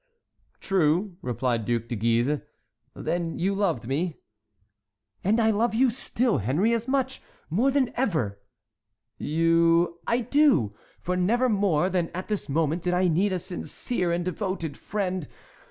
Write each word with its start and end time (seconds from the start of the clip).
"True," 0.59 1.15
replied 1.21 1.65
De 1.65 1.77
Guise, 1.77 2.39
"then 2.95 3.37
you 3.37 3.53
loved 3.53 3.85
me." 3.87 4.17
"And 5.23 5.39
I 5.39 5.51
love 5.51 5.75
you 5.75 5.91
still, 5.91 6.39
Henry, 6.39 6.73
as 6.73 6.87
much—more 6.87 7.69
than 7.69 7.93
ever!" 7.95 8.39
"You"— 9.19 9.99
"I 10.07 10.21
do; 10.21 10.73
for 10.99 11.15
never 11.15 11.49
more 11.49 11.87
than 11.87 12.09
at 12.15 12.29
this 12.29 12.49
moment 12.49 12.81
did 12.81 12.95
I 12.95 13.07
need 13.09 13.31
a 13.31 13.37
sincere 13.37 14.11
and 14.11 14.25
devoted 14.25 14.75
friend. 14.75 15.27